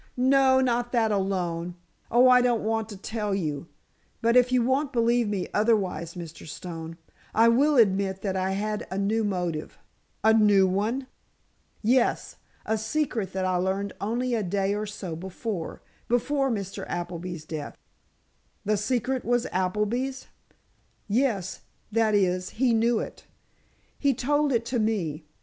"No, 0.17 0.59
not 0.61 0.91
that 0.93 1.11
alone. 1.11 1.75
Oh, 2.09 2.27
I 2.27 2.41
don't 2.41 2.63
want 2.63 2.89
to 2.89 2.97
tell 2.97 3.35
you—but, 3.35 4.35
if 4.35 4.51
you 4.51 4.63
won't 4.63 4.91
believe 4.91 5.27
me 5.29 5.47
otherwise, 5.53 6.15
Mr. 6.15 6.47
Stone, 6.47 6.97
I 7.35 7.47
will 7.49 7.77
admit 7.77 8.23
that 8.23 8.35
I 8.35 8.53
had 8.53 8.87
a 8.89 8.97
new 8.97 9.23
motive——" 9.23 9.77
"A 10.23 10.33
new 10.33 10.67
one?" 10.67 11.05
"Yes, 11.83 12.37
a 12.65 12.79
secret 12.79 13.31
that 13.33 13.45
I 13.45 13.57
learned 13.57 13.93
only 14.01 14.33
a 14.33 14.41
day 14.41 14.73
or 14.73 14.87
so 14.87 15.15
before—before 15.15 16.49
Mr. 16.49 16.83
Appleby's 16.89 17.45
death." 17.45 17.77
"The 18.65 18.77
secret 18.77 19.23
was 19.23 19.45
Appleby's?" 19.51 20.25
"Yes; 21.07 21.61
that 21.91 22.15
is, 22.15 22.49
he 22.57 22.73
knew 22.73 22.97
it. 22.99 23.25
He 23.99 24.15
told 24.15 24.51
it 24.51 24.65
to 24.65 24.79
me. 24.79 25.25